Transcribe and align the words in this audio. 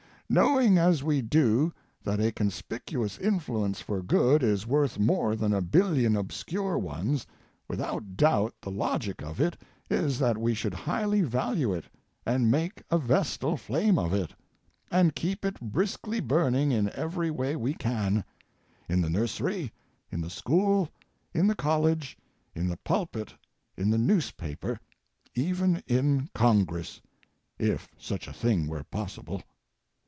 Knowing, 0.33 0.77
as 0.77 1.03
we 1.03 1.21
do, 1.21 1.73
that 2.05 2.21
a 2.21 2.31
con 2.31 2.47
spicuous 2.49 3.19
influence 3.19 3.81
for 3.81 4.01
good 4.01 4.41
is 4.41 4.65
worth 4.65 4.97
more 4.97 5.35
than 5.35 5.51
a 5.53 5.59
billion 5.59 6.15
obscure 6.15 6.77
ones, 6.77 7.27
without 7.67 8.15
doubt 8.15 8.55
the 8.61 8.71
logic 8.71 9.21
of 9.21 9.41
it 9.41 9.57
is 9.89 10.19
that 10.19 10.37
we 10.37 10.53
should 10.53 10.73
highly 10.73 11.19
value 11.21 11.73
it, 11.73 11.83
and 12.25 12.49
make 12.49 12.81
a 12.89 12.97
vestal 12.97 13.57
flame 13.57 13.99
of 13.99 14.13
it, 14.13 14.33
and 14.89 15.15
keep 15.15 15.43
it 15.43 15.59
briskly 15.59 16.21
burning 16.21 16.71
in 16.71 16.89
every 16.93 17.29
way 17.29 17.53
we 17.53 17.73
can— 17.73 18.23
in 18.87 19.01
the 19.01 19.09
nursery, 19.09 19.69
in 20.09 20.21
the 20.21 20.29
school, 20.29 20.87
in 21.33 21.45
the 21.45 21.55
college, 21.55 22.17
in 22.55 22.69
the 22.69 22.77
pulpit, 22.77 23.33
in 23.75 23.89
the 23.89 23.97
newspaper— 23.97 24.79
even 25.35 25.83
in 25.87 26.29
Congress, 26.33 27.01
if 27.59 27.89
such 27.97 28.29
a 28.29 28.33
thing 28.33 28.65
were 28.65 28.85
possible. 28.85 29.41